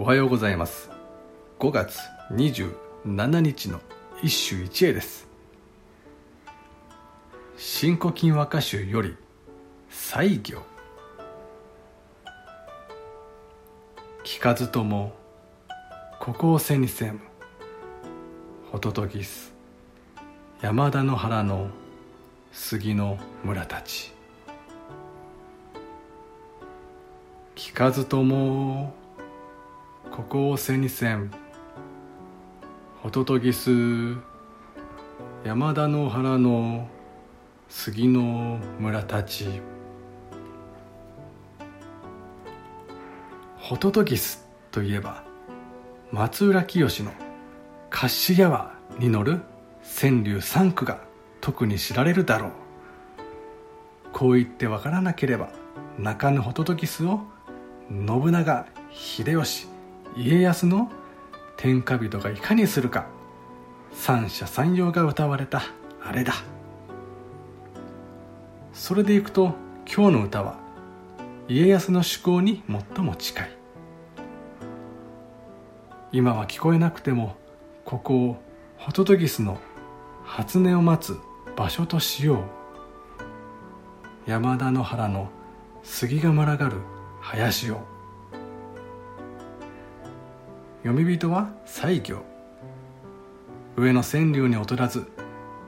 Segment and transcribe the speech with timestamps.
[0.00, 0.88] おはようございます。
[1.58, 1.98] 5月
[2.32, 3.82] 27日の
[4.22, 5.28] 一首一会です。
[7.58, 9.14] 新古今和歌集より
[9.90, 10.62] 西行。
[14.24, 15.12] 聞かずとも
[16.18, 17.20] ここを背にせむ
[18.72, 19.52] ホトトギス
[20.62, 21.68] 山田の原の
[22.52, 24.14] 杉の村たち。
[27.54, 28.94] 聞かずとも
[30.10, 31.30] ここを背にせん。
[33.00, 33.70] ホトトギス
[35.44, 36.88] 山田の原の
[37.68, 39.62] 杉の村たち。
[43.56, 45.22] ホトトギスといえば
[46.10, 47.12] 松浦清の
[47.88, 49.40] 「カッシギャワ」に乗る
[50.00, 51.00] 川柳三句が
[51.40, 52.50] 特に知られるだろう。
[54.12, 55.50] こう言ってわからなければ
[55.96, 57.20] 泣かぬホトトギスを
[57.88, 59.68] 信長秀吉
[60.16, 60.90] 家康の
[61.56, 63.06] 天下人がいかにするか。
[63.92, 65.62] 三者三様が歌われた。
[66.02, 66.34] あれだ。
[68.72, 69.54] それでいくと
[69.86, 70.58] 今日の歌は
[71.48, 72.62] 家康の趣向に
[72.94, 73.50] 最も近い。
[76.12, 77.36] 今は聞こえなくても
[77.84, 78.42] ここを
[78.78, 79.58] ホトトギスの
[80.24, 81.18] 初音を待つ
[81.56, 82.44] 場所としよ
[84.26, 84.30] う。
[84.30, 85.28] 山田の原の
[85.82, 86.78] 杉が群がる
[87.20, 87.99] 林を。
[90.82, 92.22] 読み人は西行
[93.76, 95.06] 上の川柳に劣らず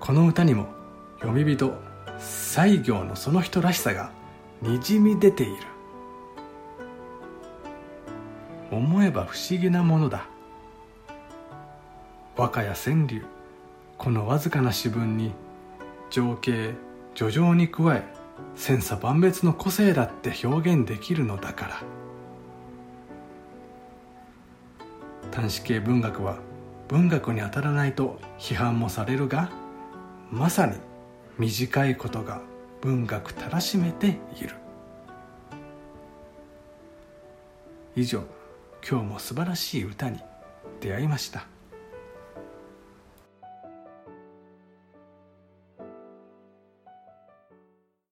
[0.01, 0.67] この歌にも
[1.21, 1.75] 読み人
[2.19, 4.11] 西行のその人らしさが
[4.63, 5.53] にじみ出ている。
[8.71, 10.27] 思えば不思議なものだ。
[12.37, 13.23] 和歌や川柳
[13.99, 15.33] このわずかな詩文に
[16.09, 16.75] 情景
[17.15, 18.05] 叙情に加え
[18.55, 21.83] 千差万別の個性だって表現できるのだから。
[25.33, 26.39] 端子系文学は
[26.89, 29.51] 文学に当たらないと批判もされるが
[30.31, 30.77] まさに
[31.39, 32.43] 短いことが
[32.83, 34.55] 文学たらしめている。
[37.95, 38.25] 以上
[38.89, 40.19] 今日も素晴らしい歌に
[40.81, 41.52] 出会いました。